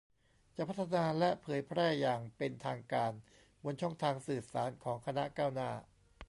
[0.57, 3.11] จะพัฒนาและเผยแพร่อย่างเป็นทางการ
[3.63, 5.71] บนช่องทางสื่อสารของคณะก้าวหน้า